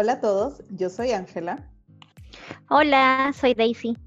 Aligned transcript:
Hola 0.00 0.12
a 0.12 0.20
todos, 0.20 0.62
yo 0.70 0.90
soy 0.90 1.10
Ángela. 1.10 1.68
Hola, 2.70 3.34
soy 3.36 3.54
Daisy. 3.54 3.98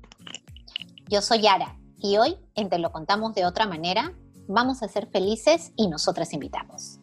Yo 1.09 1.21
soy 1.21 1.41
Yara 1.41 1.77
y 1.97 2.15
hoy, 2.15 2.37
en 2.55 2.69
Te 2.69 2.79
lo 2.79 2.93
contamos 2.93 3.35
de 3.35 3.45
otra 3.45 3.67
manera, 3.67 4.13
vamos 4.47 4.83
a 4.83 4.87
ser 4.87 5.07
felices 5.07 5.73
y 5.75 5.89
nosotras 5.89 6.31
invitamos. 6.31 7.01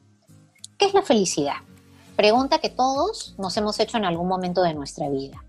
¿Qué 0.78 0.86
es 0.86 0.94
la 0.94 1.02
felicidad? 1.02 1.56
Pregunta 2.16 2.60
que 2.60 2.70
todos 2.70 3.34
nos 3.36 3.54
hemos 3.58 3.78
hecho 3.78 3.98
en 3.98 4.06
algún 4.06 4.26
momento 4.26 4.62
de 4.62 4.72
nuestra 4.72 5.10
vida. 5.10 5.44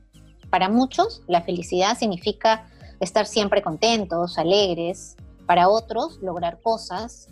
Para 0.49 0.67
muchos, 0.67 1.21
la 1.27 1.41
felicidad 1.41 1.97
significa 1.97 2.67
estar 2.99 3.25
siempre 3.25 3.61
contentos, 3.61 4.37
alegres. 4.37 5.15
Para 5.45 5.69
otros, 5.69 6.19
lograr 6.21 6.59
cosas. 6.61 7.29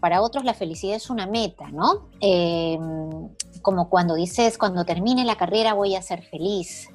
Para 0.00 0.20
otros, 0.20 0.44
la 0.44 0.54
felicidad 0.54 0.96
es 0.96 1.10
una 1.10 1.28
meta, 1.28 1.70
¿no? 1.70 2.08
Em, 2.18 3.28
como 3.62 3.88
cuando 3.88 4.14
dices, 4.14 4.58
cuando 4.58 4.84
termine 4.84 5.24
la 5.24 5.36
carrera 5.36 5.74
voy 5.74 5.96
a 5.96 6.02
ser 6.02 6.22
feliz. 6.22 6.88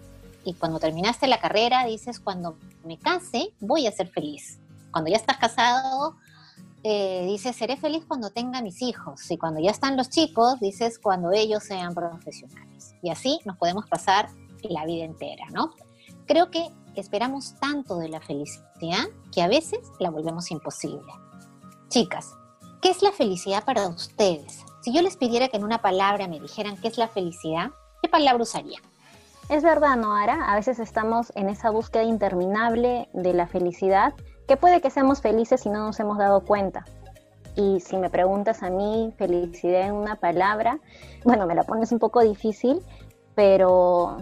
Y 0.45 0.53
cuando 0.55 0.79
terminaste 0.79 1.27
la 1.27 1.39
carrera, 1.39 1.85
dices, 1.85 2.19
cuando 2.19 2.57
me 2.83 2.97
case, 2.97 3.53
voy 3.59 3.87
a 3.87 3.91
ser 3.91 4.09
feliz. 4.09 4.59
Cuando 4.91 5.09
ya 5.09 5.17
estás 5.17 5.37
casado, 5.37 6.17
eh, 6.83 7.25
dices, 7.27 7.55
seré 7.55 7.77
feliz 7.77 8.03
cuando 8.05 8.29
tenga 8.29 8.61
mis 8.61 8.81
hijos. 8.81 9.31
Y 9.31 9.37
cuando 9.37 9.61
ya 9.61 9.71
están 9.71 9.95
los 9.95 10.09
chicos, 10.09 10.59
dices, 10.59 10.99
cuando 10.99 11.31
ellos 11.31 11.63
sean 11.63 11.93
profesionales. 11.93 12.93
Y 13.01 13.09
así 13.09 13.39
nos 13.45 13.57
podemos 13.57 13.87
pasar 13.87 14.29
la 14.63 14.85
vida 14.85 15.05
entera, 15.05 15.45
¿no? 15.51 15.71
Creo 16.25 16.51
que 16.51 16.69
esperamos 16.95 17.55
tanto 17.59 17.97
de 17.97 18.09
la 18.09 18.21
felicidad 18.21 19.07
que 19.31 19.41
a 19.41 19.47
veces 19.47 19.79
la 19.99 20.09
volvemos 20.09 20.51
imposible. 20.51 21.11
Chicas, 21.87 22.33
¿qué 22.83 22.89
es 22.89 23.01
la 23.01 23.13
felicidad 23.13 23.63
para 23.63 23.87
ustedes? 23.87 24.59
Si 24.81 24.93
yo 24.93 25.01
les 25.01 25.15
pidiera 25.15 25.47
que 25.47 25.55
en 25.55 25.63
una 25.63 25.81
palabra 25.81 26.27
me 26.27 26.41
dijeran 26.41 26.75
qué 26.75 26.89
es 26.89 26.97
la 26.97 27.07
felicidad, 27.07 27.71
¿qué 28.01 28.09
palabra 28.09 28.43
usaría? 28.43 28.79
Es 29.47 29.63
verdad, 29.63 29.95
Noara, 29.95 30.51
a 30.51 30.55
veces 30.55 30.79
estamos 30.79 31.31
en 31.35 31.47
esa 31.47 31.69
búsqueda 31.69 32.03
interminable 32.03 33.07
de 33.13 33.33
la 33.33 33.47
felicidad, 33.47 34.13
que 34.49 34.57
puede 34.57 34.81
que 34.81 34.89
seamos 34.89 35.21
felices 35.21 35.61
si 35.61 35.69
no 35.69 35.79
nos 35.79 35.99
hemos 36.01 36.17
dado 36.17 36.41
cuenta. 36.41 36.83
Y 37.55 37.79
si 37.79 37.95
me 37.95 38.09
preguntas 38.09 38.63
a 38.63 38.69
mí 38.69 39.13
felicidad 39.17 39.87
en 39.87 39.93
una 39.93 40.17
palabra, 40.17 40.79
bueno, 41.23 41.47
me 41.47 41.55
la 41.55 41.63
pones 41.63 41.93
un 41.93 41.99
poco 41.99 42.19
difícil, 42.19 42.81
pero 43.33 44.17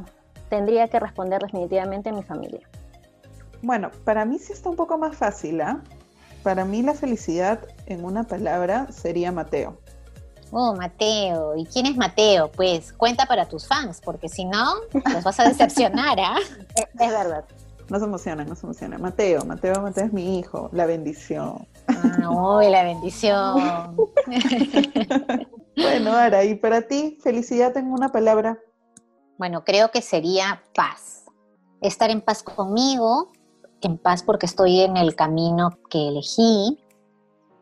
tendría 0.49 0.87
que 0.87 0.99
responder 0.99 1.41
definitivamente 1.41 2.09
a 2.09 2.13
mi 2.13 2.21
familia. 2.21 2.69
Bueno, 3.63 3.89
para 4.05 4.23
mí 4.23 4.37
sí 4.37 4.53
está 4.53 4.69
un 4.69 4.75
poco 4.75 4.99
más 4.99 5.15
fácil, 5.15 5.61
¿ah? 5.61 5.81
Para 6.43 6.65
mí 6.65 6.81
la 6.81 6.93
felicidad 6.93 7.59
en 7.85 8.03
una 8.03 8.23
palabra 8.23 8.87
sería 8.91 9.31
Mateo. 9.31 9.77
Oh, 10.51 10.75
Mateo. 10.75 11.55
¿Y 11.55 11.65
quién 11.65 11.85
es 11.85 11.95
Mateo? 11.95 12.51
Pues 12.51 12.91
cuenta 12.93 13.25
para 13.25 13.47
tus 13.47 13.67
fans, 13.67 14.01
porque 14.03 14.27
si 14.27 14.45
no, 14.45 14.73
los 15.13 15.23
vas 15.23 15.39
a 15.39 15.47
decepcionar, 15.47 16.19
¿ah? 16.19 16.35
es, 16.99 17.09
verdad. 17.09 17.45
No 17.89 17.99
se 17.99 18.05
emocionan, 18.05 18.47
no 18.47 18.55
se 18.55 18.65
emocionan. 18.65 19.01
Mateo, 19.01 19.45
Mateo, 19.45 19.81
Mateo 19.81 20.05
es 20.05 20.13
mi 20.13 20.39
hijo, 20.39 20.69
la 20.73 20.85
bendición. 20.85 21.67
Ah, 21.87 22.29
uy, 22.29 22.69
la 22.69 22.83
bendición. 22.83 23.95
bueno, 25.77 26.13
Ara, 26.13 26.43
¿y 26.43 26.55
para 26.55 26.81
ti 26.81 27.17
felicidad 27.21 27.75
en 27.77 27.91
una 27.91 28.09
palabra? 28.09 28.59
Bueno, 29.37 29.63
creo 29.63 29.91
que 29.91 30.01
sería 30.01 30.61
paz. 30.75 31.25
Estar 31.81 32.09
en 32.09 32.21
paz 32.21 32.43
conmigo, 32.43 33.31
en 33.87 33.97
paz 33.97 34.23
porque 34.23 34.45
estoy 34.45 34.81
en 34.81 34.97
el 34.97 35.15
camino 35.15 35.77
que 35.89 36.07
elegí, 36.07 36.79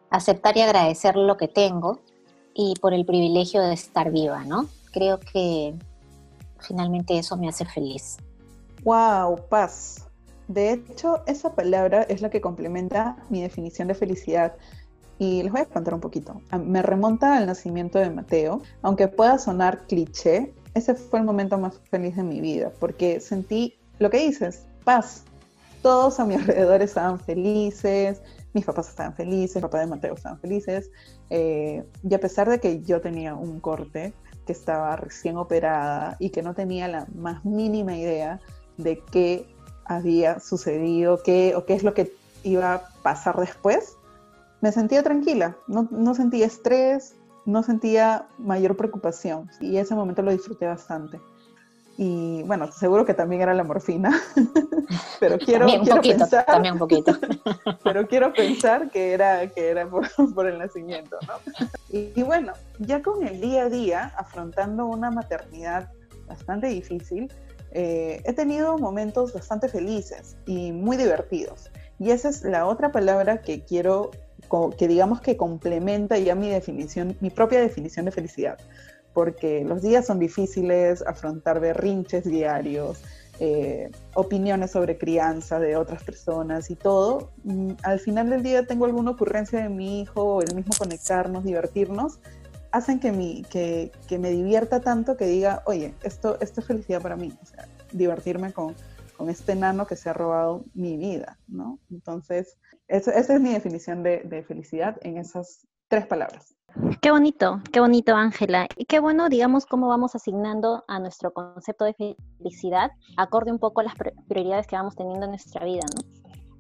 aceptar 0.10 0.58
y 0.58 0.62
agradecer 0.62 1.16
lo 1.16 1.38
que 1.38 1.48
tengo 1.48 2.00
y 2.54 2.74
por 2.82 2.94
el 2.94 3.06
privilegio 3.06 3.62
de 3.62 3.74
estar 3.74 4.12
viva, 4.12 4.44
¿no? 4.44 4.68
Creo 4.92 5.20
que 5.20 5.76
finalmente 6.60 7.18
eso 7.18 7.38
me 7.38 7.48
hace 7.48 7.66
feliz. 7.66 8.18
Wow, 8.84 9.48
paz. 9.50 10.08
De 10.48 10.72
hecho, 10.72 11.22
esa 11.28 11.54
palabra 11.54 12.04
es 12.04 12.22
la 12.22 12.30
que 12.30 12.42
complementa 12.42 13.18
mi 13.30 13.42
definición 13.42 13.88
de 13.88 13.94
felicidad. 13.94 14.56
Y 15.20 15.44
les 15.44 15.52
voy 15.52 15.62
a 15.62 15.66
contar 15.66 15.94
un 15.94 16.00
poquito. 16.00 16.42
Me 16.58 16.82
remonta 16.82 17.38
al 17.38 17.46
nacimiento 17.46 18.00
de 18.00 18.10
Mateo, 18.10 18.62
aunque 18.82 19.10
pueda 19.10 19.38
sonar 19.38 19.86
cliché, 19.86 20.54
ese 20.74 20.96
fue 20.96 21.20
el 21.20 21.26
momento 21.26 21.58
más 21.58 21.78
feliz 21.92 22.16
de 22.16 22.24
mi 22.24 22.40
vida, 22.40 22.72
porque 22.80 23.20
sentí 23.20 23.76
lo 24.00 24.10
que 24.10 24.20
dices, 24.20 24.66
paz. 24.86 25.24
Todos 25.82 26.20
a 26.20 26.26
mi 26.26 26.36
alrededor 26.36 26.82
estaban 26.82 27.20
felices, 27.20 28.22
mis 28.54 28.66
papás 28.66 28.90
estaban 28.90 29.14
felices, 29.14 29.58
el 29.58 29.62
papá 29.64 29.80
de 29.80 29.88
Mateo 29.88 30.16
estaban 30.16 30.40
felices, 30.40 30.92
eh, 31.30 31.84
y 32.04 32.14
a 32.14 32.20
pesar 32.20 32.50
de 32.50 32.60
que 32.60 32.82
yo 32.82 33.02
tenía 33.02 33.36
un 33.36 33.60
corte, 33.60 34.14
que 34.46 34.54
estaba 34.54 34.96
recién 34.96 35.38
operada 35.38 36.18
y 36.20 36.32
que 36.32 36.42
no 36.42 36.56
tenía 36.56 36.88
la 36.88 37.06
más 37.14 37.46
mínima 37.46 37.96
idea 37.96 38.40
de 38.78 39.00
qué 39.12 39.46
había 39.86 40.40
sucedido, 40.40 41.22
qué 41.22 41.54
o 41.56 41.66
qué 41.66 41.76
es 41.76 41.84
lo 41.84 41.94
que 41.94 42.12
iba 42.44 42.74
a 42.74 42.90
pasar 43.04 43.40
después, 43.40 43.98
me 44.62 44.72
sentía 44.72 45.04
tranquila, 45.04 45.56
no, 45.68 45.88
no 45.92 46.16
sentía 46.16 46.48
estrés, 46.48 47.16
no 47.46 47.64
sentía 47.64 48.28
mayor 48.38 48.76
preocupación 48.76 49.50
y 49.62 49.78
ese 49.78 49.96
momento 49.96 50.22
lo 50.22 50.32
disfruté 50.32 50.66
bastante. 50.66 51.20
Y 52.02 52.44
bueno, 52.44 52.72
seguro 52.72 53.06
que 53.06 53.14
también 53.14 53.42
era 53.42 53.54
la 53.54 53.66
morfina, 53.66 54.22
pero 55.20 55.38
quiero, 55.38 55.68
pensar, 56.02 56.46
también 56.46 56.76
un 56.76 56.80
poquito. 56.80 57.12
pero 57.84 58.08
quiero 58.08 58.32
pensar 58.32 58.90
que 58.90 59.12
era, 59.12 59.46
que 59.48 59.68
era 59.68 59.86
por, 59.86 60.48
el 60.48 60.60
nacimiento, 60.60 61.18
¿no? 61.28 61.34
Y, 61.90 62.24
bueno, 62.24 62.54
ya 62.78 63.02
con 63.02 63.28
el 63.28 63.42
día 63.42 63.64
a 63.64 63.70
día, 63.70 64.14
afrontando 64.16 64.86
una 64.86 65.12
maternidad 65.12 65.92
bastante 66.26 66.68
difícil, 66.68 67.30
eh, 67.72 68.22
he 68.24 68.32
tenido 68.32 68.78
momentos 68.78 69.34
bastante 69.34 69.68
felices 69.68 70.38
y 70.46 70.72
muy 70.72 70.96
divertidos. 70.96 71.70
Y 72.00 72.12
esa 72.12 72.30
es 72.30 72.46
la 72.46 72.66
otra 72.66 72.94
palabra 72.94 73.42
que 73.42 73.66
quiero 73.66 74.12
que 74.78 74.88
digamos 74.88 75.20
que 75.20 75.36
complementa 75.36 76.18
ya 76.18 76.34
mi 76.34 76.50
definición, 76.50 77.18
mi 77.20 77.30
propia 77.30 77.60
definición 77.60 78.06
de 78.06 78.12
felicidad, 78.12 78.58
porque 79.14 79.64
los 79.66 79.82
días 79.82 80.06
son 80.06 80.20
difíciles, 80.20 81.04
afrontar 81.06 81.60
berrinches 81.60 82.24
diarios, 82.24 83.02
eh, 83.40 83.90
opiniones 84.16 84.72
sobre 84.72 84.98
crianza 84.98 85.60
de 85.60 85.78
otras 85.78 86.04
personas 86.04 86.70
y 86.70 86.76
todo, 86.76 87.32
mm, 87.44 87.72
al 87.84 88.00
final 88.00 88.30
del 88.30 88.44
día 88.44 88.66
tengo 88.66 88.86
alguna 88.86 89.12
ocurrencia 89.12 89.62
de 89.62 89.70
mi 89.70 90.02
hijo, 90.02 90.42
el 90.42 90.56
mismo 90.56 90.74
conectarnos, 90.78 91.44
divertirnos, 91.44 92.20
hacen 92.72 93.00
que, 93.00 93.12
mi, 93.12 93.44
que, 93.50 93.92
que 94.08 94.20
me 94.20 94.30
divierta 94.30 94.82
tanto 94.82 95.18
que 95.18 95.26
diga, 95.26 95.64
oye, 95.66 95.94
esto, 96.04 96.38
esto 96.42 96.62
es 96.62 96.68
felicidad 96.68 97.02
para 97.02 97.16
mí, 97.16 97.34
o 97.42 97.46
sea, 97.46 97.68
divertirme 97.92 98.54
con, 98.54 98.76
con 99.20 99.30
este 99.30 99.52
enano 99.52 99.86
que 99.86 99.98
se 99.98 100.10
ha 100.10 100.14
robado 100.14 100.64
mi 100.74 100.96
vida, 100.96 101.38
¿no? 101.50 101.78
Entonces, 101.92 102.58
esa, 102.88 103.12
es 103.12 103.42
mi 103.42 103.52
definición 103.52 104.02
de, 104.02 104.44
felicidad 104.48 104.96
en 105.02 105.18
esas 105.18 105.68
tres 105.90 106.06
palabras. 106.06 106.56
Qué 107.02 107.12
bonito, 107.12 107.62
qué 107.74 107.80
bonito, 107.80 108.16
Ángela. 108.16 108.68
Y 108.78 108.86
qué 108.86 109.00
bueno, 109.00 109.28
digamos, 109.28 109.66
cómo 109.66 109.88
vamos 109.88 110.16
asignando 110.16 110.84
a 110.88 111.00
nuestro 111.00 111.34
concepto 111.34 111.84
de 111.84 111.94
felicidad 112.40 112.92
acorde 113.18 113.52
un 113.52 113.60
poco 113.60 113.82
a 113.82 113.86
las 113.86 113.96
prioridades 114.28 114.68
que 114.68 114.76
vamos 114.76 114.96
teniendo 114.96 115.26
en 115.26 115.32
nuestra 115.32 115.66
vida. 115.66 115.86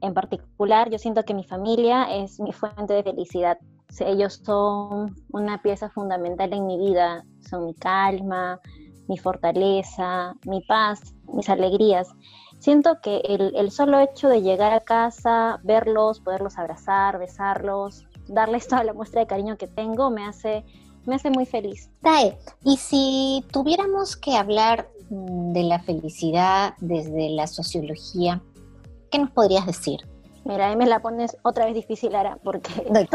En 0.01 0.13
particular, 0.13 0.89
yo 0.89 0.97
siento 0.97 1.23
que 1.23 1.33
mi 1.33 1.43
familia 1.43 2.03
es 2.11 2.39
mi 2.39 2.51
fuente 2.51 2.93
de 2.93 3.03
felicidad. 3.03 3.57
Ellos 3.99 4.41
son 4.43 5.15
una 5.31 5.61
pieza 5.61 5.89
fundamental 5.89 6.53
en 6.53 6.65
mi 6.65 6.77
vida, 6.77 7.23
son 7.49 7.65
mi 7.65 7.75
calma, 7.75 8.59
mi 9.07 9.17
fortaleza, 9.17 10.33
mi 10.45 10.61
paz, 10.61 11.13
mis 11.33 11.49
alegrías 11.49 12.07
siento 12.59 12.99
que 13.01 13.21
el, 13.25 13.71
solo 13.71 13.99
hecho 13.99 14.27
de 14.29 14.41
llegar 14.41 14.73
a 14.73 14.81
casa, 14.81 15.59
verlos, 15.63 16.19
poderlos 16.19 16.57
abrazar, 16.57 17.17
besarlos, 17.17 18.05
darles 18.29 18.67
toda 18.67 18.83
la 18.83 18.93
muestra 18.93 19.21
de 19.21 19.27
cariño 19.27 19.57
que 19.57 19.67
tengo, 19.67 20.09
me 20.09 20.25
hace, 20.25 20.63
me 21.05 21.15
hace 21.15 21.29
muy 21.29 21.45
feliz. 21.45 21.89
Tae, 22.01 22.37
y 22.63 22.77
si 22.77 23.43
tuviéramos 23.51 24.15
que 24.15 24.35
hablar 24.35 24.87
mm, 25.09 25.53
de 25.53 25.63
la 25.63 25.79
felicidad 25.79 26.73
desde 26.79 27.29
la 27.29 27.47
sociología, 27.47 28.41
¿qué 29.11 29.19
nos 29.19 29.31
podrías 29.31 29.65
decir? 29.65 30.07
Mira, 30.45 30.69
ahí 30.69 30.75
me 30.75 30.87
la 30.87 31.01
pones 31.01 31.37
otra 31.43 31.65
vez 31.65 31.75
difícil, 31.75 32.15
Ara, 32.15 32.37
porque... 32.43 32.71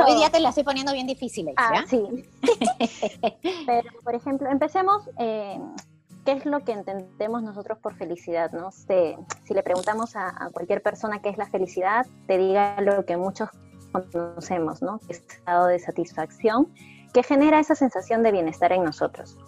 Hoy 0.07 0.15
día 0.17 0.31
te 0.31 0.41
la 0.41 0.51
estoy 0.51 0.63
poniendo 0.63 0.93
bien 0.93 1.07
difícil, 1.07 1.51
Ah, 1.57 1.85
sí. 1.89 2.01
Pero, 3.67 3.91
por 4.05 4.15
ejemplo, 4.15 4.49
empecemos... 4.51 5.03
Eh, 5.19 5.59
¿qué 6.25 6.33
es 6.33 6.47
lo 6.47 6.61
que 6.65 6.73
entendemos 6.73 7.43
nosotros 7.43 7.79
por 7.79 7.95
felicidad? 7.95 8.51
¿no? 8.53 8.71
Si, 8.71 9.17
si 9.45 9.55
le 9.55 9.63
preguntamos 9.63 10.17
a, 10.17 10.51
cualquier 10.53 10.83
persona 10.83 11.21
qué 11.21 11.29
es 11.29 11.39
la 11.39 11.47
felicidad, 11.47 12.07
te 12.27 12.39
diga 12.39 12.81
lo 12.81 13.05
que 13.05 13.17
muchos 13.17 13.51
conocemos, 14.03 14.83
¿no? 14.83 15.01
Estado 15.09 15.67
de 15.67 15.79
satisfacción 15.79 16.69
que 17.13 17.23
genera 17.23 17.61
esa 17.61 17.75
sensación 17.75 18.23
de 18.23 18.33
bienestar 18.33 18.73
en 18.73 18.85
nosotros. 18.85 19.39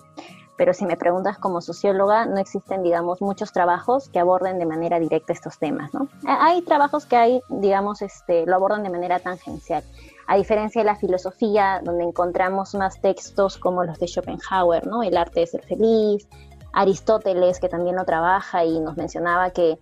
Pero 0.56 0.72
si 0.72 0.86
me 0.86 0.96
preguntas 0.96 1.36
como 1.36 1.60
socióloga, 1.60 2.24
no 2.24 2.38
existen, 2.38 2.82
digamos, 2.82 3.20
muchos 3.20 3.52
trabajos 3.52 4.08
que 4.08 4.18
aborden 4.18 4.58
de 4.58 4.64
manera 4.64 4.98
directa 4.98 5.32
estos 5.32 5.58
temas, 5.58 5.92
¿no? 5.92 6.08
Hay 6.26 6.62
trabajos 6.62 7.04
que 7.04 7.16
hay, 7.16 7.42
digamos, 7.48 8.00
este, 8.00 8.46
lo 8.46 8.56
abordan 8.56 8.82
de 8.82 8.90
manera 8.90 9.18
tangencial. 9.18 9.82
A 10.26 10.36
diferencia 10.36 10.80
de 10.80 10.86
la 10.86 10.96
filosofía, 10.96 11.80
donde 11.84 12.04
encontramos 12.04 12.74
más 12.74 13.00
textos 13.00 13.58
como 13.58 13.84
los 13.84 13.98
de 13.98 14.06
Schopenhauer, 14.06 14.86
¿no? 14.86 15.02
El 15.02 15.16
arte 15.16 15.40
de 15.40 15.46
ser 15.46 15.62
feliz, 15.62 16.26
Aristóteles, 16.72 17.60
que 17.60 17.68
también 17.68 17.96
lo 17.96 18.04
trabaja 18.04 18.64
y 18.64 18.80
nos 18.80 18.96
mencionaba 18.96 19.50
que 19.50 19.78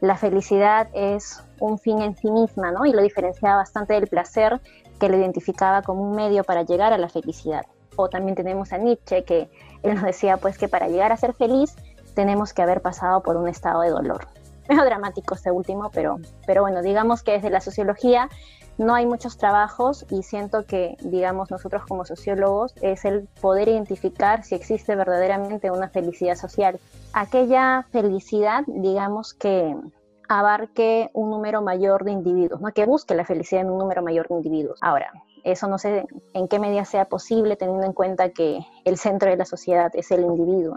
la 0.00 0.16
felicidad 0.16 0.88
es 0.92 1.42
un 1.60 1.78
fin 1.78 2.00
en 2.02 2.16
sí 2.16 2.30
misma, 2.30 2.72
¿no? 2.72 2.86
Y 2.86 2.92
lo 2.92 3.02
diferenciaba 3.02 3.56
bastante 3.56 3.94
del 3.94 4.06
placer, 4.06 4.60
que 4.98 5.08
lo 5.08 5.16
identificaba 5.16 5.82
como 5.82 6.02
un 6.02 6.16
medio 6.16 6.44
para 6.44 6.62
llegar 6.62 6.92
a 6.92 6.98
la 6.98 7.08
felicidad. 7.08 7.66
O 7.96 8.08
también 8.08 8.36
tenemos 8.36 8.72
a 8.72 8.78
Nietzsche, 8.78 9.24
que 9.24 9.50
él 9.82 9.94
nos 9.94 10.04
decía 10.04 10.36
pues 10.36 10.58
que 10.58 10.68
para 10.68 10.88
llegar 10.88 11.12
a 11.12 11.16
ser 11.16 11.34
feliz 11.34 11.74
tenemos 12.14 12.52
que 12.52 12.62
haber 12.62 12.80
pasado 12.82 13.22
por 13.22 13.36
un 13.36 13.48
estado 13.48 13.82
de 13.82 13.90
dolor. 13.90 14.26
Es 14.68 14.76
dramático 14.76 15.34
este 15.34 15.50
último, 15.50 15.90
pero, 15.90 16.18
pero 16.46 16.60
bueno, 16.60 16.82
digamos 16.82 17.22
que 17.22 17.32
desde 17.32 17.48
la 17.48 17.62
sociología 17.62 18.28
no 18.78 18.94
hay 18.94 19.06
muchos 19.06 19.36
trabajos 19.36 20.06
y 20.08 20.22
siento 20.22 20.64
que, 20.64 20.96
digamos, 21.00 21.50
nosotros 21.50 21.82
como 21.86 22.04
sociólogos 22.04 22.74
es 22.80 23.04
el 23.04 23.28
poder 23.40 23.68
identificar 23.68 24.44
si 24.44 24.54
existe 24.54 24.94
verdaderamente 24.94 25.70
una 25.70 25.88
felicidad 25.88 26.36
social. 26.36 26.78
Aquella 27.12 27.86
felicidad, 27.90 28.62
digamos, 28.68 29.34
que 29.34 29.76
abarque 30.28 31.10
un 31.14 31.30
número 31.30 31.62
mayor 31.62 32.04
de 32.04 32.12
individuos, 32.12 32.60
¿no? 32.60 32.72
que 32.72 32.84
busque 32.84 33.14
la 33.14 33.24
felicidad 33.24 33.62
en 33.62 33.70
un 33.70 33.78
número 33.78 34.02
mayor 34.02 34.28
de 34.28 34.34
individuos. 34.34 34.78
Ahora, 34.82 35.10
eso 35.44 35.66
no 35.68 35.78
sé 35.78 36.06
en 36.34 36.48
qué 36.48 36.58
medida 36.58 36.84
sea 36.84 37.06
posible 37.06 37.56
teniendo 37.56 37.86
en 37.86 37.92
cuenta 37.92 38.30
que 38.30 38.60
el 38.84 38.98
centro 38.98 39.30
de 39.30 39.36
la 39.36 39.44
sociedad 39.44 39.90
es 39.94 40.10
el 40.10 40.20
individuo. 40.20 40.76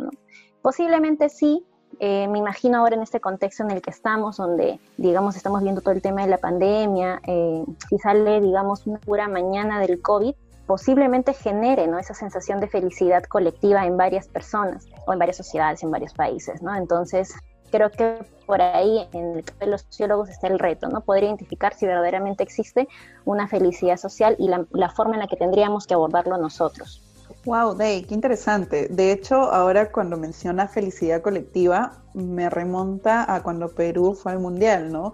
Posiblemente 0.61 1.29
sí, 1.29 1.65
eh, 1.99 2.27
me 2.29 2.39
imagino 2.39 2.79
ahora 2.79 2.95
en 2.95 3.01
este 3.01 3.19
contexto 3.19 3.63
en 3.63 3.71
el 3.71 3.81
que 3.81 3.89
estamos, 3.89 4.37
donde, 4.37 4.79
digamos, 4.97 5.35
estamos 5.35 5.61
viendo 5.61 5.81
todo 5.81 5.93
el 5.93 6.01
tema 6.01 6.21
de 6.21 6.29
la 6.29 6.37
pandemia, 6.37 7.21
eh, 7.27 7.65
si 7.89 7.97
sale, 7.97 8.39
digamos, 8.39 8.87
una 8.87 8.99
pura 8.99 9.27
mañana 9.27 9.79
del 9.79 10.01
COVID, 10.01 10.33
posiblemente 10.65 11.33
genere 11.33 11.87
¿no? 11.87 11.99
esa 11.99 12.13
sensación 12.13 12.61
de 12.61 12.67
felicidad 12.67 13.23
colectiva 13.23 13.85
en 13.85 13.97
varias 13.97 14.29
personas 14.29 14.87
o 15.05 15.11
en 15.11 15.19
varias 15.19 15.37
sociedades, 15.37 15.83
en 15.83 15.91
varios 15.91 16.13
países. 16.13 16.61
¿no? 16.61 16.73
Entonces, 16.73 17.35
creo 17.71 17.89
que 17.89 18.19
por 18.45 18.61
ahí 18.61 19.07
en 19.13 19.37
el 19.37 19.43
caso 19.43 19.59
de 19.59 19.67
los 19.67 19.81
sociólogos 19.81 20.29
está 20.29 20.47
el 20.47 20.59
reto, 20.59 20.89
¿no? 20.89 21.01
Poder 21.01 21.23
identificar 21.23 21.73
si 21.73 21.85
verdaderamente 21.85 22.43
existe 22.43 22.87
una 23.25 23.47
felicidad 23.47 23.97
social 23.97 24.35
y 24.37 24.49
la 24.49 24.89
forma 24.89 25.13
en 25.13 25.21
la 25.21 25.27
que 25.27 25.37
tendríamos 25.37 25.87
que 25.87 25.93
abordarlo 25.93 26.37
nosotros. 26.37 27.01
Wow, 27.45 27.73
Day, 27.75 28.03
qué 28.03 28.13
interesante. 28.13 28.87
De 28.89 29.11
hecho, 29.11 29.35
ahora 29.35 29.91
cuando 29.91 30.15
menciona 30.15 30.67
felicidad 30.67 31.21
colectiva, 31.21 31.93
me 32.13 32.49
remonta 32.49 33.33
a 33.33 33.41
cuando 33.41 33.69
Perú 33.69 34.13
fue 34.13 34.33
al 34.33 34.39
Mundial, 34.39 34.91
¿no? 34.91 35.13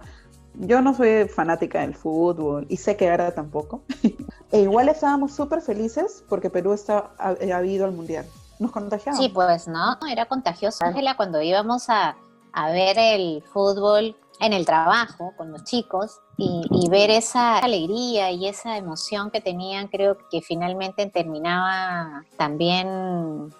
Yo 0.54 0.82
no 0.82 0.92
soy 0.94 1.28
fanática 1.28 1.80
del 1.80 1.94
fútbol 1.94 2.66
y 2.68 2.76
sé 2.76 2.96
que 2.96 3.10
ahora 3.10 3.32
tampoco. 3.32 3.82
e 4.52 4.60
igual 4.60 4.88
estábamos 4.88 5.32
súper 5.32 5.62
felices 5.62 6.22
porque 6.28 6.50
Perú 6.50 6.72
está, 6.72 7.12
ha, 7.18 7.30
ha 7.30 7.64
ido 7.64 7.86
al 7.86 7.92
Mundial. 7.92 8.26
Nos 8.58 8.72
contagiamos. 8.72 9.20
Sí, 9.20 9.30
pues, 9.30 9.68
¿no? 9.68 9.96
Era 10.10 10.26
contagioso, 10.26 10.84
Ángela, 10.84 11.16
cuando 11.16 11.40
íbamos 11.40 11.88
a, 11.88 12.16
a 12.58 12.72
ver 12.72 12.98
el 12.98 13.42
fútbol 13.52 14.16
en 14.40 14.52
el 14.52 14.66
trabajo 14.66 15.32
con 15.36 15.52
los 15.52 15.62
chicos 15.64 16.20
y, 16.36 16.88
ver 16.88 17.10
esa 17.10 17.58
alegría 17.58 18.30
y 18.30 18.46
esa 18.46 18.76
emoción 18.76 19.30
que 19.30 19.40
tenían, 19.40 19.88
creo 19.88 20.16
que 20.30 20.40
finalmente 20.40 21.06
terminaba 21.06 22.24
también 22.36 23.52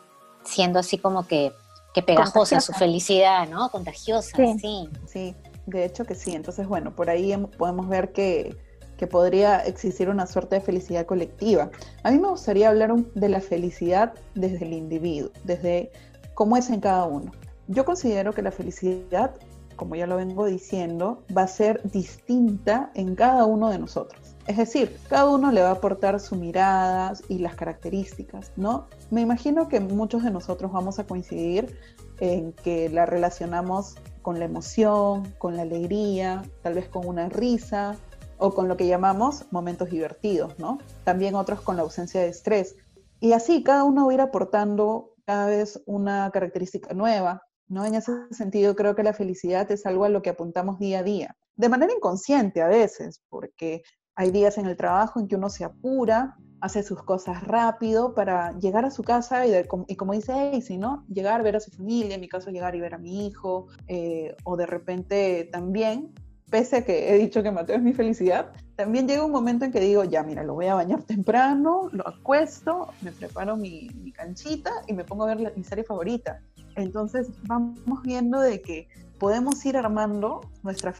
siendo 0.44 0.78
así 0.78 0.98
como 0.98 1.26
que, 1.26 1.52
que 1.94 2.02
pegajosa 2.02 2.60
su 2.60 2.72
felicidad, 2.72 3.48
¿no? 3.48 3.68
Contagiosa, 3.70 4.36
sí. 4.36 4.88
sí. 5.06 5.36
de 5.66 5.84
hecho 5.84 6.04
que 6.04 6.14
sí. 6.14 6.34
Entonces, 6.34 6.66
bueno, 6.66 6.94
por 6.94 7.10
ahí 7.10 7.36
podemos 7.56 7.88
ver 7.88 8.12
que, 8.12 8.56
que 8.96 9.06
podría 9.06 9.58
existir 9.60 10.08
una 10.08 10.26
suerte 10.26 10.56
de 10.56 10.60
felicidad 10.60 11.06
colectiva. 11.06 11.70
A 12.02 12.10
mí 12.10 12.18
me 12.18 12.28
gustaría 12.28 12.68
hablar 12.68 12.94
de 12.94 13.28
la 13.28 13.40
felicidad 13.40 14.14
desde 14.34 14.64
el 14.64 14.72
individuo, 14.72 15.30
desde 15.44 15.90
cómo 16.34 16.56
es 16.56 16.70
en 16.70 16.80
cada 16.80 17.04
uno. 17.04 17.32
Yo 17.68 17.84
considero 17.84 18.32
que 18.32 18.42
la 18.42 18.50
felicidad 18.50 19.34
como 19.78 19.94
ya 19.94 20.06
lo 20.06 20.16
vengo 20.16 20.44
diciendo, 20.44 21.24
va 21.34 21.42
a 21.42 21.46
ser 21.46 21.80
distinta 21.90 22.90
en 22.94 23.14
cada 23.14 23.46
uno 23.46 23.70
de 23.70 23.78
nosotros. 23.78 24.36
Es 24.46 24.58
decir, 24.58 24.98
cada 25.08 25.28
uno 25.30 25.50
le 25.52 25.62
va 25.62 25.68
a 25.68 25.72
aportar 25.72 26.20
su 26.20 26.36
mirada 26.36 27.14
y 27.28 27.38
las 27.38 27.54
características, 27.54 28.52
¿no? 28.56 28.88
Me 29.10 29.22
imagino 29.22 29.68
que 29.68 29.80
muchos 29.80 30.24
de 30.24 30.30
nosotros 30.30 30.72
vamos 30.72 30.98
a 30.98 31.06
coincidir 31.06 31.78
en 32.18 32.52
que 32.52 32.90
la 32.90 33.06
relacionamos 33.06 33.94
con 34.20 34.38
la 34.38 34.46
emoción, 34.46 35.32
con 35.38 35.56
la 35.56 35.62
alegría, 35.62 36.42
tal 36.62 36.74
vez 36.74 36.88
con 36.88 37.06
una 37.06 37.28
risa 37.28 37.96
o 38.36 38.52
con 38.52 38.68
lo 38.68 38.76
que 38.76 38.86
llamamos 38.86 39.46
momentos 39.52 39.90
divertidos, 39.90 40.58
¿no? 40.58 40.78
También 41.04 41.34
otros 41.34 41.60
con 41.60 41.76
la 41.76 41.82
ausencia 41.82 42.20
de 42.20 42.28
estrés. 42.28 42.74
Y 43.20 43.32
así 43.32 43.62
cada 43.62 43.84
uno 43.84 44.06
va 44.06 44.12
a 44.12 44.14
ir 44.14 44.20
aportando 44.20 45.14
cada 45.24 45.46
vez 45.46 45.80
una 45.86 46.30
característica 46.32 46.94
nueva, 46.94 47.47
¿no? 47.68 47.84
En 47.84 47.94
ese 47.94 48.12
sentido, 48.30 48.74
creo 48.76 48.94
que 48.94 49.02
la 49.02 49.12
felicidad 49.12 49.70
es 49.70 49.86
algo 49.86 50.04
a 50.04 50.08
lo 50.08 50.22
que 50.22 50.30
apuntamos 50.30 50.78
día 50.78 51.00
a 51.00 51.02
día, 51.02 51.36
de 51.56 51.68
manera 51.68 51.92
inconsciente 51.92 52.62
a 52.62 52.68
veces, 52.68 53.22
porque 53.28 53.82
hay 54.14 54.30
días 54.30 54.58
en 54.58 54.66
el 54.66 54.76
trabajo 54.76 55.20
en 55.20 55.28
que 55.28 55.36
uno 55.36 55.48
se 55.48 55.64
apura, 55.64 56.36
hace 56.60 56.82
sus 56.82 57.02
cosas 57.02 57.42
rápido 57.44 58.14
para 58.14 58.52
llegar 58.58 58.84
a 58.84 58.90
su 58.90 59.02
casa 59.02 59.46
y, 59.46 59.52
y 59.86 59.96
como 59.96 60.12
dice 60.12 60.32
Daisy, 60.32 60.76
¿no? 60.76 61.04
Llegar, 61.08 61.42
ver 61.42 61.56
a 61.56 61.60
su 61.60 61.70
familia, 61.70 62.16
en 62.16 62.20
mi 62.20 62.28
caso 62.28 62.50
llegar 62.50 62.74
y 62.74 62.80
ver 62.80 62.94
a 62.94 62.98
mi 62.98 63.26
hijo, 63.26 63.68
eh, 63.86 64.34
o 64.44 64.56
de 64.56 64.66
repente 64.66 65.48
también, 65.52 66.12
pese 66.50 66.78
a 66.78 66.84
que 66.84 67.14
he 67.14 67.18
dicho 67.18 67.42
que 67.42 67.50
Mateo 67.50 67.76
es 67.76 67.82
mi 67.82 67.92
felicidad, 67.92 68.52
también 68.74 69.06
llega 69.06 69.24
un 69.24 69.32
momento 69.32 69.64
en 69.64 69.72
que 69.72 69.80
digo, 69.80 70.04
ya, 70.04 70.22
mira, 70.22 70.42
lo 70.42 70.54
voy 70.54 70.66
a 70.66 70.74
bañar 70.74 71.02
temprano, 71.04 71.88
lo 71.92 72.06
acuesto, 72.08 72.88
me 73.02 73.12
preparo 73.12 73.56
mi, 73.56 73.88
mi 74.02 74.12
canchita 74.12 74.72
y 74.86 74.94
me 74.94 75.04
pongo 75.04 75.24
a 75.24 75.34
ver 75.34 75.52
mi 75.56 75.64
serie 75.64 75.84
favorita. 75.84 76.42
Entonces 76.78 77.28
vamos 77.46 78.02
viendo 78.02 78.40
de 78.40 78.62
que 78.62 78.88
podemos 79.18 79.64
ir 79.66 79.76
armando 79.76 80.40
nuestra 80.62 80.94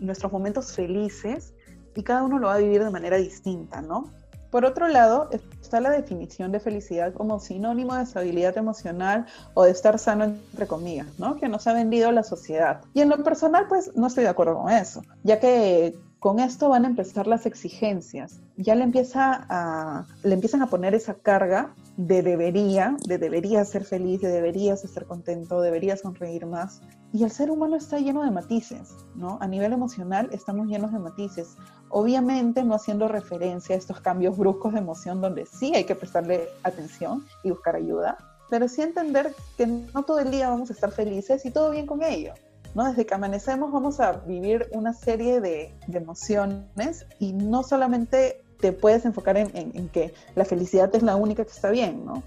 nuestros 0.00 0.32
momentos 0.32 0.72
felices 0.72 1.54
y 1.96 2.02
cada 2.02 2.22
uno 2.22 2.38
lo 2.38 2.46
va 2.48 2.54
a 2.54 2.58
vivir 2.58 2.82
de 2.82 2.90
manera 2.90 3.16
distinta, 3.16 3.82
¿no? 3.82 4.10
Por 4.50 4.64
otro 4.64 4.86
lado, 4.86 5.30
está 5.60 5.80
la 5.80 5.90
definición 5.90 6.52
de 6.52 6.60
felicidad 6.60 7.12
como 7.12 7.40
sinónimo 7.40 7.96
de 7.96 8.04
estabilidad 8.04 8.56
emocional 8.56 9.26
o 9.54 9.64
de 9.64 9.72
estar 9.72 9.98
sano, 9.98 10.22
entre 10.22 10.68
comillas, 10.68 11.08
¿no? 11.18 11.34
Que 11.34 11.48
nos 11.48 11.66
ha 11.66 11.72
vendido 11.72 12.12
la 12.12 12.22
sociedad. 12.22 12.80
Y 12.94 13.00
en 13.00 13.08
lo 13.08 13.20
personal, 13.24 13.66
pues 13.68 13.90
no 13.96 14.06
estoy 14.06 14.22
de 14.22 14.30
acuerdo 14.30 14.56
con 14.62 14.70
eso, 14.70 15.02
ya 15.24 15.40
que 15.40 15.96
con 16.20 16.38
esto 16.38 16.68
van 16.68 16.84
a 16.84 16.88
empezar 16.88 17.26
las 17.26 17.46
exigencias. 17.46 18.40
Ya 18.56 18.74
le, 18.74 18.84
empieza 18.84 19.46
a, 19.48 20.06
le 20.22 20.34
empiezan 20.34 20.62
a 20.62 20.68
poner 20.68 20.94
esa 20.94 21.14
carga 21.14 21.74
de 21.96 22.22
debería, 22.22 22.96
de 23.06 23.18
deberías 23.18 23.68
ser 23.68 23.84
feliz, 23.84 24.20
de 24.20 24.28
deberías 24.28 24.84
estar 24.84 25.06
contento, 25.06 25.60
deberías 25.60 26.00
sonreír 26.00 26.46
más. 26.46 26.80
Y 27.12 27.24
el 27.24 27.30
ser 27.30 27.50
humano 27.50 27.76
está 27.76 27.98
lleno 27.98 28.22
de 28.22 28.30
matices, 28.30 28.90
¿no? 29.14 29.38
A 29.40 29.46
nivel 29.46 29.72
emocional 29.72 30.28
estamos 30.32 30.68
llenos 30.68 30.92
de 30.92 30.98
matices. 30.98 31.56
Obviamente 31.88 32.62
no 32.64 32.74
haciendo 32.74 33.08
referencia 33.08 33.74
a 33.74 33.78
estos 33.78 34.00
cambios 34.00 34.36
bruscos 34.36 34.72
de 34.72 34.80
emoción 34.80 35.20
donde 35.20 35.46
sí 35.46 35.74
hay 35.74 35.84
que 35.84 35.94
prestarle 35.94 36.48
atención 36.62 37.24
y 37.42 37.50
buscar 37.50 37.76
ayuda, 37.76 38.18
pero 38.50 38.68
sí 38.68 38.82
entender 38.82 39.34
que 39.56 39.66
no 39.66 40.02
todo 40.04 40.20
el 40.20 40.30
día 40.30 40.48
vamos 40.48 40.70
a 40.70 40.72
estar 40.74 40.92
felices 40.92 41.44
y 41.44 41.50
todo 41.50 41.70
bien 41.70 41.86
con 41.86 42.02
ello. 42.02 42.34
¿no? 42.74 42.84
Desde 42.84 43.06
que 43.06 43.14
amanecemos 43.14 43.72
vamos 43.72 44.00
a 44.00 44.12
vivir 44.12 44.68
una 44.72 44.92
serie 44.92 45.40
de, 45.40 45.72
emociones 45.92 47.06
y 47.18 47.32
no 47.32 47.62
solamente 47.62 48.43
te 48.60 48.72
puedes 48.72 49.04
enfocar 49.04 49.36
en, 49.36 49.88
que 49.90 50.14
la 50.34 50.44
felicidad 50.44 50.94
es 50.94 51.02
la 51.02 51.16
única 51.16 51.44
que 51.44 51.50
está 51.50 51.70
bien, 51.70 52.04
¿no? 52.04 52.22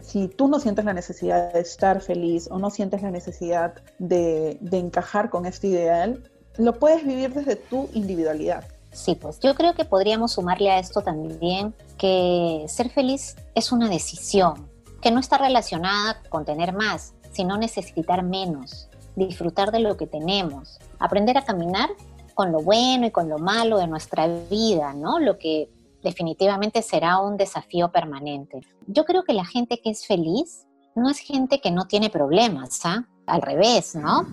Si 0.00 0.28
tú 0.28 0.48
no 0.48 0.60
sientes 0.60 0.84
la 0.84 0.94
necesidad 0.94 1.52
de 1.52 1.60
estar 1.60 2.00
feliz 2.00 2.48
o 2.50 2.58
no 2.58 2.70
sientes 2.70 3.02
la 3.02 3.10
necesidad 3.10 3.74
de, 3.98 4.58
de 4.60 4.78
encajar 4.78 5.30
con 5.30 5.46
este 5.46 5.68
ideal, 5.68 6.30
lo 6.56 6.78
puedes 6.78 7.04
vivir 7.04 7.32
desde 7.34 7.56
tu 7.56 7.88
individualidad. 7.92 8.64
Sí, 8.92 9.14
pues 9.14 9.38
yo 9.40 9.54
creo 9.54 9.74
que 9.74 9.84
podríamos 9.84 10.32
sumarle 10.32 10.70
a 10.70 10.78
esto 10.78 11.02
también 11.02 11.74
que 11.96 12.64
ser 12.66 12.90
feliz 12.90 13.36
es 13.54 13.72
una 13.72 13.88
decisión, 13.88 14.68
que 15.00 15.10
no 15.10 15.20
está 15.20 15.38
relacionada 15.38 16.22
con 16.28 16.44
tener 16.44 16.72
más, 16.72 17.14
sino 17.30 17.56
necesitar 17.56 18.24
menos 18.24 18.90
disfrutar 19.16 19.70
de 19.70 19.80
lo 19.80 19.96
que 19.96 20.06
tenemos, 20.06 20.78
aprender 20.98 21.36
a 21.38 21.44
caminar 21.44 21.90
con 22.34 22.52
lo 22.52 22.60
bueno 22.62 23.06
y 23.06 23.10
con 23.10 23.28
lo 23.28 23.38
malo 23.38 23.78
de 23.78 23.86
nuestra 23.86 24.26
vida, 24.26 24.92
¿no? 24.94 25.18
Lo 25.18 25.38
que 25.38 25.68
definitivamente 26.02 26.82
será 26.82 27.18
un 27.18 27.36
desafío 27.36 27.90
permanente. 27.90 28.60
Yo 28.86 29.04
creo 29.04 29.24
que 29.24 29.32
la 29.32 29.44
gente 29.44 29.80
que 29.80 29.90
es 29.90 30.06
feliz 30.06 30.66
no 30.94 31.08
es 31.08 31.18
gente 31.18 31.60
que 31.60 31.70
no 31.70 31.86
tiene 31.86 32.10
problemas, 32.10 32.80
¿ah? 32.84 33.06
Al 33.26 33.42
revés, 33.42 33.94
¿no? 33.94 34.26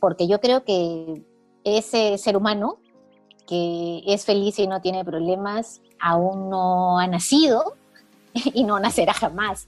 Porque 0.00 0.26
yo 0.26 0.40
creo 0.40 0.64
que 0.64 1.22
ese 1.64 2.18
ser 2.18 2.36
humano 2.36 2.78
que 3.46 4.02
es 4.06 4.24
feliz 4.24 4.58
y 4.58 4.66
no 4.66 4.80
tiene 4.80 5.04
problemas 5.04 5.80
aún 5.98 6.48
no 6.48 6.98
ha 6.98 7.06
nacido 7.06 7.74
y 8.32 8.64
no 8.64 8.78
nacerá 8.78 9.12
jamás. 9.12 9.66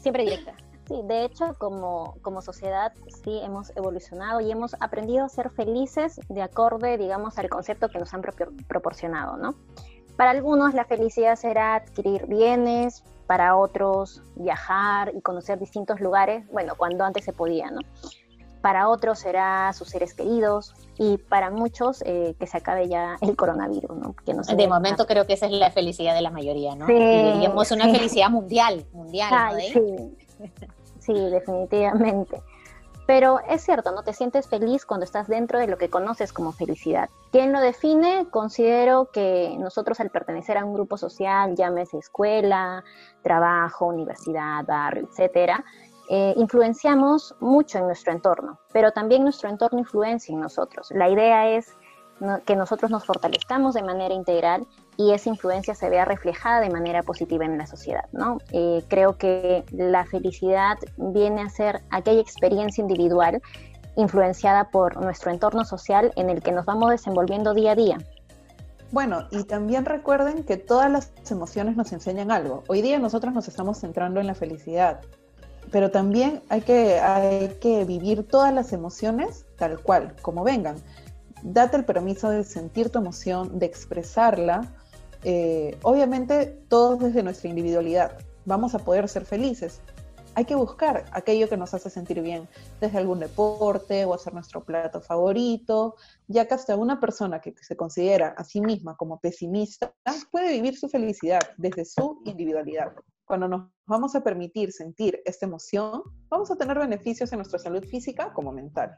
Siempre 0.00 0.24
directa. 0.24 0.54
Sí, 0.92 1.00
de 1.04 1.24
hecho, 1.24 1.54
como, 1.56 2.16
como 2.20 2.42
sociedad 2.42 2.92
sí 3.24 3.40
hemos 3.42 3.74
evolucionado 3.76 4.40
y 4.40 4.50
hemos 4.50 4.76
aprendido 4.78 5.24
a 5.24 5.28
ser 5.30 5.48
felices 5.48 6.20
de 6.28 6.42
acorde, 6.42 6.98
digamos, 6.98 7.38
al 7.38 7.48
concepto 7.48 7.88
que 7.88 7.98
nos 7.98 8.12
han 8.12 8.20
proporcionado, 8.68 9.38
¿no? 9.38 9.54
Para 10.18 10.32
algunos 10.32 10.74
la 10.74 10.84
felicidad 10.84 11.36
será 11.36 11.76
adquirir 11.76 12.26
bienes, 12.26 13.04
para 13.26 13.56
otros 13.56 14.20
viajar 14.36 15.12
y 15.14 15.22
conocer 15.22 15.58
distintos 15.58 15.98
lugares, 16.00 16.46
bueno, 16.52 16.74
cuando 16.76 17.04
antes 17.04 17.24
se 17.24 17.32
podía, 17.32 17.70
¿no? 17.70 17.80
Para 18.60 18.90
otros 18.90 19.20
será 19.20 19.72
sus 19.72 19.88
seres 19.88 20.12
queridos 20.12 20.74
y 20.98 21.16
para 21.16 21.50
muchos 21.50 22.02
eh, 22.04 22.36
que 22.38 22.46
se 22.46 22.58
acabe 22.58 22.86
ya 22.88 23.16
el 23.22 23.34
coronavirus, 23.34 23.96
¿no? 23.96 24.14
Que 24.14 24.34
no 24.34 24.42
de 24.42 24.68
momento 24.68 25.06
creo 25.06 25.26
que 25.26 25.32
esa 25.32 25.46
es 25.46 25.52
la 25.52 25.70
felicidad 25.70 26.14
de 26.14 26.20
la 26.20 26.30
mayoría, 26.30 26.76
¿no? 26.76 26.86
Sí, 26.86 26.92
y 26.92 27.46
una 27.46 27.88
felicidad 27.88 28.28
mundial, 28.28 28.84
mundial, 28.92 29.58
sí, 29.72 30.18
sí, 31.04 31.12
definitivamente. 31.12 32.42
Pero 33.06 33.40
es 33.48 33.62
cierto, 33.62 33.90
¿no? 33.92 34.04
Te 34.04 34.12
sientes 34.12 34.48
feliz 34.48 34.86
cuando 34.86 35.04
estás 35.04 35.26
dentro 35.26 35.58
de 35.58 35.66
lo 35.66 35.76
que 35.76 35.90
conoces 35.90 36.32
como 36.32 36.52
felicidad. 36.52 37.10
¿Quién 37.32 37.52
lo 37.52 37.60
define? 37.60 38.26
Considero 38.30 39.10
que 39.12 39.56
nosotros 39.58 39.98
al 40.00 40.10
pertenecer 40.10 40.56
a 40.56 40.64
un 40.64 40.72
grupo 40.72 40.96
social, 40.96 41.56
llámese 41.56 41.98
escuela, 41.98 42.84
trabajo, 43.22 43.86
universidad, 43.86 44.64
barrio, 44.64 45.08
etcétera, 45.10 45.64
eh, 46.08 46.34
influenciamos 46.36 47.34
mucho 47.40 47.78
en 47.78 47.86
nuestro 47.86 48.12
entorno, 48.12 48.58
pero 48.72 48.92
también 48.92 49.24
nuestro 49.24 49.48
entorno 49.48 49.80
influencia 49.80 50.32
en 50.32 50.40
nosotros. 50.40 50.90
La 50.92 51.08
idea 51.08 51.48
es 51.48 51.74
que 52.44 52.54
nosotros 52.54 52.90
nos 52.90 53.04
fortalezcamos 53.04 53.74
de 53.74 53.82
manera 53.82 54.14
integral 54.14 54.66
y 54.96 55.12
esa 55.12 55.30
influencia 55.30 55.74
se 55.74 55.88
vea 55.88 56.04
reflejada 56.04 56.60
de 56.60 56.70
manera 56.70 57.02
positiva 57.02 57.44
en 57.44 57.58
la 57.58 57.66
sociedad. 57.66 58.04
¿no? 58.12 58.38
Eh, 58.50 58.84
creo 58.88 59.16
que 59.16 59.64
la 59.72 60.04
felicidad 60.04 60.76
viene 60.96 61.42
a 61.42 61.48
ser 61.48 61.80
aquella 61.90 62.20
experiencia 62.20 62.82
individual 62.82 63.40
influenciada 63.96 64.70
por 64.70 64.96
nuestro 64.96 65.30
entorno 65.30 65.64
social 65.64 66.12
en 66.16 66.30
el 66.30 66.42
que 66.42 66.52
nos 66.52 66.64
vamos 66.64 66.90
desenvolviendo 66.90 67.54
día 67.54 67.72
a 67.72 67.74
día. 67.74 67.98
Bueno, 68.90 69.26
y 69.30 69.44
también 69.44 69.86
recuerden 69.86 70.44
que 70.44 70.58
todas 70.58 70.90
las 70.90 71.12
emociones 71.30 71.76
nos 71.76 71.92
enseñan 71.92 72.30
algo. 72.30 72.62
Hoy 72.68 72.82
día 72.82 72.98
nosotros 72.98 73.32
nos 73.32 73.48
estamos 73.48 73.80
centrando 73.80 74.20
en 74.20 74.26
la 74.26 74.34
felicidad, 74.34 75.00
pero 75.70 75.90
también 75.90 76.42
hay 76.50 76.60
que, 76.60 77.00
hay 77.00 77.56
que 77.60 77.86
vivir 77.86 78.28
todas 78.28 78.52
las 78.52 78.74
emociones 78.74 79.46
tal 79.56 79.80
cual, 79.80 80.14
como 80.20 80.44
vengan. 80.44 80.76
Date 81.42 81.78
el 81.78 81.84
permiso 81.86 82.28
de 82.28 82.44
sentir 82.44 82.90
tu 82.90 82.98
emoción, 82.98 83.58
de 83.58 83.66
expresarla, 83.66 84.74
eh, 85.24 85.78
obviamente 85.82 86.46
todos 86.68 86.98
desde 87.00 87.22
nuestra 87.22 87.48
individualidad 87.48 88.18
vamos 88.44 88.74
a 88.74 88.78
poder 88.78 89.08
ser 89.08 89.24
felices. 89.24 89.80
Hay 90.34 90.46
que 90.46 90.54
buscar 90.54 91.04
aquello 91.12 91.48
que 91.48 91.58
nos 91.58 91.74
hace 91.74 91.90
sentir 91.90 92.22
bien, 92.22 92.48
desde 92.80 92.96
algún 92.98 93.20
deporte 93.20 94.06
o 94.06 94.14
hacer 94.14 94.32
nuestro 94.32 94.64
plato 94.64 95.02
favorito, 95.02 95.96
ya 96.26 96.46
que 96.46 96.54
hasta 96.54 96.74
una 96.74 96.98
persona 96.98 97.40
que 97.40 97.54
se 97.60 97.76
considera 97.76 98.34
a 98.38 98.42
sí 98.42 98.62
misma 98.62 98.96
como 98.96 99.20
pesimista 99.20 99.94
puede 100.30 100.52
vivir 100.52 100.78
su 100.78 100.88
felicidad 100.88 101.42
desde 101.58 101.84
su 101.84 102.22
individualidad. 102.24 102.92
Cuando 103.26 103.46
nos 103.46 103.70
vamos 103.86 104.14
a 104.14 104.22
permitir 104.22 104.72
sentir 104.72 105.20
esta 105.26 105.46
emoción, 105.46 106.02
vamos 106.30 106.50
a 106.50 106.56
tener 106.56 106.78
beneficios 106.78 107.30
en 107.32 107.38
nuestra 107.38 107.58
salud 107.58 107.84
física 107.84 108.32
como 108.32 108.52
mental. 108.52 108.96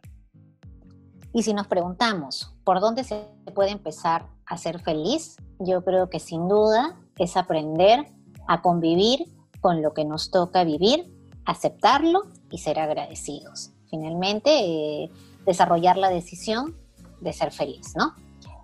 Y 1.35 1.43
si 1.43 1.53
nos 1.53 1.67
preguntamos 1.67 2.55
por 2.63 2.79
dónde 2.79 3.03
se 3.03 3.27
puede 3.55 3.71
empezar 3.71 4.29
a 4.47 4.57
ser 4.57 4.81
feliz, 4.81 5.37
yo 5.59 5.85
creo 5.85 6.09
que 6.09 6.21
sin 6.21 6.49
duda 6.49 6.97
es 7.19 7.37
aprender 7.37 8.07
a 8.47 8.63
convivir 8.63 9.27
con 9.61 9.83
lo 9.83 9.95
que 9.95 10.05
nos 10.05 10.31
toca 10.31 10.63
vivir, 10.63 11.13
aceptarlo 11.45 12.23
y 12.51 12.59
ser 12.59 12.79
agradecidos. 12.79 13.73
Finalmente, 13.91 14.51
eh, 14.53 15.11
desarrollar 15.45 15.97
la 15.97 16.09
decisión 16.09 16.77
de 17.21 17.33
ser 17.33 17.51
feliz, 17.51 17.95
¿no? 17.97 18.15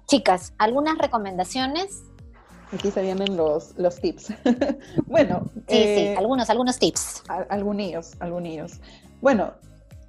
Chicas, 0.06 0.54
¿algunas 0.56 0.96
recomendaciones? 0.96 2.04
Aquí 2.72 2.92
se 2.92 3.02
vienen 3.02 3.36
los, 3.36 3.76
los 3.78 4.00
tips. 4.00 4.32
bueno. 5.06 5.42
Sí, 5.66 5.74
sí, 5.74 5.82
eh, 5.82 6.16
algunos, 6.16 6.48
algunos 6.50 6.78
tips. 6.78 7.24
Algunos, 7.48 8.12
algunos. 8.20 8.80
Bueno, 9.20 9.54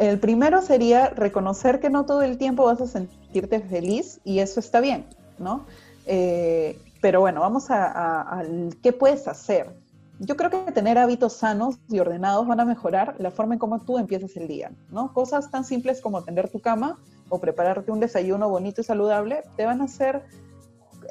el 0.02 0.20
primero 0.20 0.64
sería 0.64 1.10
reconocer 1.10 1.80
que 1.80 1.92
no 1.92 2.06
todo 2.06 2.24
el 2.24 2.40
tiempo 2.40 2.66
vas 2.66 2.82
a 2.82 2.88
sentirte 2.88 3.60
feliz 3.60 4.20
y 4.24 4.40
eso 4.40 4.60
está 4.60 4.80
bien, 4.80 5.06
¿no? 5.38 5.68
Eh, 6.08 6.82
pero 7.02 7.20
bueno, 7.20 7.40
vamos 7.40 7.68
a, 7.70 8.44
qué 8.82 8.94
puedes 8.94 9.28
hacer. 9.28 9.76
Yo 10.18 10.36
creo 10.38 10.50
que 10.50 10.72
tener 10.72 10.98
hábitos 10.98 11.34
sanos 11.34 11.78
y 11.88 12.00
ordenados 12.00 12.48
van 12.48 12.60
a 12.60 12.66
mejorar 12.66 13.16
la 13.20 13.30
forma 13.30 13.54
en 13.54 13.60
cómo 13.60 13.80
tú 13.80 14.00
empiezas 14.00 14.36
el 14.38 14.48
día, 14.48 14.72
¿no? 14.90 15.14
Cosas 15.14 15.52
tan 15.52 15.64
simples 15.64 16.02
como 16.02 16.24
tender 16.24 16.50
tu 16.50 16.60
cama 16.60 16.98
o 17.30 17.40
prepararte 17.40 17.92
un 17.92 18.00
desayuno 18.00 18.50
bonito 18.50 18.82
y 18.82 18.84
saludable 18.84 19.44
te 19.56 19.66
van 19.66 19.82
a 19.82 19.84
hacer 19.84 20.24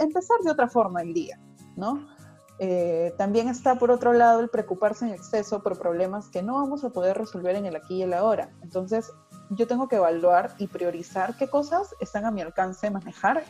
empezar 0.01 0.39
de 0.43 0.51
otra 0.51 0.69
forma 0.69 1.03
el 1.03 1.15
día, 1.15 1.39
¿no? 1.77 2.09
Eh, 2.63 3.15
también 3.17 3.49
está 3.49 3.77
por 3.77 3.91
otro 3.91 4.13
lado 4.13 4.41
el 4.41 4.51
preocuparse 4.51 5.07
en 5.07 5.15
exceso 5.15 5.63
por 5.63 5.79
problemas 5.79 6.29
que 6.29 6.43
no 6.43 6.57
vamos 6.57 6.85
a 6.85 6.91
poder 6.91 7.17
resolver 7.17 7.57
en 7.57 7.65
el 7.65 7.75
aquí 7.75 7.97
y 7.97 8.03
el 8.03 8.13
ahora. 8.13 8.51
Entonces, 8.63 9.11
yo 9.49 9.67
tengo 9.67 9.89
que 9.89 9.97
evaluar 9.97 10.55
y 10.59 10.67
priorizar 10.67 11.39
qué 11.39 11.49
cosas 11.49 11.95
están 12.01 12.27
a 12.27 12.31
mi 12.31 12.43
alcance 12.43 12.91
manejar 12.91 13.45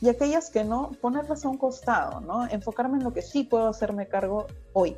y 0.00 0.08
aquellas 0.08 0.50
que 0.50 0.64
no, 0.64 0.90
ponerlas 1.00 1.44
a 1.44 1.48
un 1.48 1.56
costado, 1.56 2.20
¿no? 2.20 2.48
Enfocarme 2.48 2.98
en 2.98 3.04
lo 3.04 3.12
que 3.12 3.22
sí 3.22 3.44
puedo 3.44 3.68
hacerme 3.68 4.08
cargo 4.08 4.48
hoy. 4.72 4.96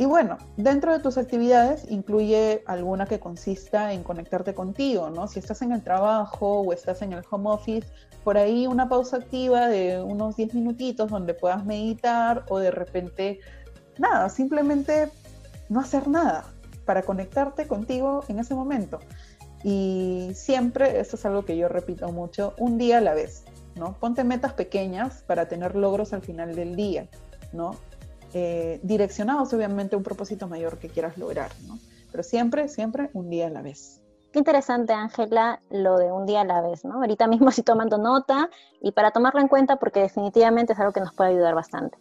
Y 0.00 0.06
bueno, 0.06 0.38
dentro 0.56 0.94
de 0.94 1.00
tus 1.00 1.18
actividades 1.18 1.84
incluye 1.90 2.62
alguna 2.64 3.04
que 3.04 3.20
consista 3.20 3.92
en 3.92 4.02
conectarte 4.02 4.54
contigo, 4.54 5.10
¿no? 5.10 5.28
Si 5.28 5.38
estás 5.38 5.60
en 5.60 5.72
el 5.72 5.82
trabajo 5.82 6.62
o 6.62 6.72
estás 6.72 7.02
en 7.02 7.12
el 7.12 7.22
home 7.30 7.50
office, 7.50 7.86
por 8.24 8.38
ahí 8.38 8.66
una 8.66 8.88
pausa 8.88 9.18
activa 9.18 9.68
de 9.68 10.02
unos 10.02 10.36
10 10.36 10.54
minutitos 10.54 11.10
donde 11.10 11.34
puedas 11.34 11.66
meditar 11.66 12.46
o 12.48 12.58
de 12.58 12.70
repente, 12.70 13.40
nada, 13.98 14.30
simplemente 14.30 15.10
no 15.68 15.80
hacer 15.80 16.08
nada 16.08 16.46
para 16.86 17.02
conectarte 17.02 17.68
contigo 17.68 18.24
en 18.28 18.38
ese 18.38 18.54
momento. 18.54 19.00
Y 19.62 20.30
siempre, 20.32 20.98
esto 20.98 21.16
es 21.16 21.26
algo 21.26 21.44
que 21.44 21.58
yo 21.58 21.68
repito 21.68 22.10
mucho, 22.10 22.54
un 22.56 22.78
día 22.78 22.96
a 22.96 23.00
la 23.02 23.12
vez, 23.12 23.44
¿no? 23.76 23.98
Ponte 24.00 24.24
metas 24.24 24.54
pequeñas 24.54 25.22
para 25.26 25.46
tener 25.46 25.76
logros 25.76 26.14
al 26.14 26.22
final 26.22 26.54
del 26.54 26.74
día, 26.74 27.06
¿no? 27.52 27.72
Eh, 28.32 28.80
direccionados 28.82 29.52
obviamente 29.52 29.96
a 29.96 29.98
un 29.98 30.04
propósito 30.04 30.46
mayor 30.46 30.78
que 30.78 30.88
quieras 30.88 31.18
lograr. 31.18 31.50
Pero 32.10 32.22
siempre, 32.22 32.68
siempre 32.68 33.10
un 33.12 33.28
día 33.28 33.46
a 33.46 33.50
la 33.50 33.62
vez. 33.62 34.00
Qué 34.32 34.38
interesante, 34.38 34.92
Ángela, 34.92 35.60
lo 35.70 35.98
de 35.98 36.12
un 36.12 36.24
día 36.24 36.42
a 36.42 36.44
la 36.44 36.60
vez, 36.60 36.84
¿no? 36.84 36.94
Ahorita 36.94 37.26
mismo 37.26 37.48
estoy 37.48 37.64
tomando 37.64 37.98
nota 37.98 38.48
y 38.80 38.92
para 38.92 39.10
tomarlo 39.10 39.40
en 39.40 39.48
cuenta 39.48 39.76
porque 39.76 40.00
definitivamente 40.00 40.72
es 40.72 40.78
algo 40.78 40.92
que 40.92 41.00
nos 41.00 41.12
puede 41.14 41.30
ayudar 41.30 41.54
bastante. 41.56 41.98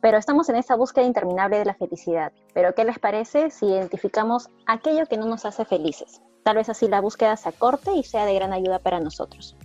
Pero 0.00 0.18
estamos 0.18 0.48
en 0.48 0.56
esa 0.56 0.74
búsqueda 0.74 1.04
interminable 1.04 1.58
de 1.58 1.64
la 1.64 1.74
felicidad. 1.74 2.32
Pero 2.52 2.74
¿qué 2.74 2.84
les 2.84 2.98
parece 2.98 3.50
si 3.50 3.66
identificamos 3.66 4.50
aquello 4.66 5.06
que 5.06 5.16
no 5.16 5.26
nos 5.26 5.46
hace 5.46 5.64
felices? 5.64 6.20
Tal 6.42 6.56
vez 6.56 6.68
así 6.68 6.88
la 6.88 7.00
búsqueda 7.00 7.36
se 7.36 7.48
acorte 7.48 7.92
y 7.92 8.02
sea 8.02 8.26
de 8.26 8.34
gran 8.34 8.52
ayuda 8.52 8.80
para 8.80 9.00
nosotros. 9.00 9.56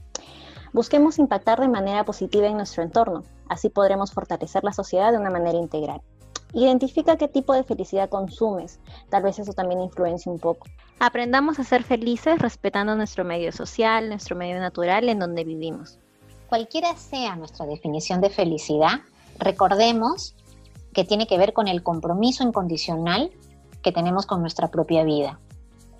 Busquemos 0.71 1.17
impactar 1.17 1.59
de 1.59 1.67
manera 1.67 2.05
positiva 2.05 2.47
en 2.47 2.57
nuestro 2.57 2.83
entorno, 2.83 3.23
así 3.47 3.69
podremos 3.69 4.11
fortalecer 4.11 4.63
la 4.63 4.73
sociedad 4.73 5.11
de 5.11 5.17
una 5.17 5.31
manera 5.31 5.57
integral. 5.57 6.01
Identifica 6.53 7.17
qué 7.17 7.27
tipo 7.27 7.53
de 7.53 7.63
felicidad 7.63 8.09
consumes, 8.09 8.79
tal 9.09 9.23
vez 9.23 9.39
eso 9.39 9.53
también 9.53 9.81
influencia 9.81 10.31
un 10.31 10.39
poco. 10.39 10.67
Aprendamos 10.99 11.59
a 11.59 11.63
ser 11.63 11.83
felices 11.83 12.39
respetando 12.39 12.95
nuestro 12.95 13.23
medio 13.23 13.51
social, 13.51 14.09
nuestro 14.09 14.35
medio 14.35 14.59
natural 14.59 15.09
en 15.09 15.19
donde 15.19 15.43
vivimos. 15.43 15.97
Cualquiera 16.49 16.95
sea 16.95 17.35
nuestra 17.35 17.65
definición 17.65 18.21
de 18.21 18.29
felicidad, 18.29 19.01
recordemos 19.37 20.35
que 20.93 21.03
tiene 21.03 21.27
que 21.27 21.37
ver 21.37 21.53
con 21.53 21.67
el 21.67 21.83
compromiso 21.83 22.43
incondicional 22.43 23.31
que 23.81 23.91
tenemos 23.91 24.25
con 24.25 24.41
nuestra 24.41 24.69
propia 24.69 25.03
vida. 25.03 25.39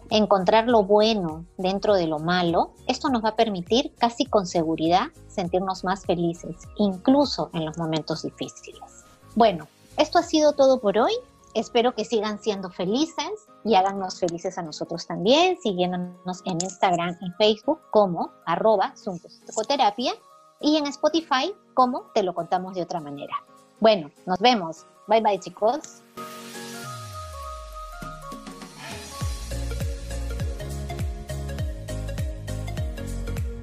Encontrar 0.09 0.67
lo 0.67 0.83
bueno 0.83 1.45
dentro 1.57 1.93
de 1.93 2.07
lo 2.07 2.17
malo, 2.17 2.71
esto 2.87 3.09
nos 3.09 3.23
va 3.23 3.29
a 3.29 3.35
permitir 3.35 3.93
casi 3.99 4.25
con 4.25 4.47
seguridad 4.47 5.07
sentirnos 5.27 5.83
más 5.83 6.05
felices, 6.05 6.55
incluso 6.77 7.51
en 7.53 7.65
los 7.65 7.77
momentos 7.77 8.23
difíciles. 8.23 9.05
Bueno, 9.35 9.67
esto 9.97 10.17
ha 10.17 10.23
sido 10.23 10.53
todo 10.53 10.79
por 10.79 10.97
hoy. 10.97 11.13
Espero 11.53 11.93
que 11.93 12.05
sigan 12.05 12.39
siendo 12.39 12.69
felices 12.69 13.47
y 13.63 13.75
háganos 13.75 14.19
felices 14.19 14.57
a 14.57 14.61
nosotros 14.61 15.05
también, 15.05 15.57
siguiéndonos 15.61 16.41
en 16.45 16.53
Instagram 16.61 17.17
y 17.21 17.31
Facebook 17.37 17.79
como 17.91 18.31
arroba 18.45 18.93
psicoterapia 18.95 20.13
y 20.59 20.77
en 20.77 20.87
Spotify 20.87 21.53
como 21.73 22.03
te 22.13 22.23
lo 22.23 22.33
contamos 22.33 22.73
de 22.73 22.81
otra 22.81 22.99
manera. 22.99 23.33
Bueno, 23.79 24.11
nos 24.25 24.39
vemos. 24.39 24.85
Bye 25.07 25.21
bye 25.21 25.39
chicos. 25.39 26.01